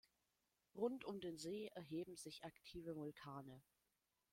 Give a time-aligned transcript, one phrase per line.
[0.73, 3.61] Rund um den See erheben sich aktive Vulkane.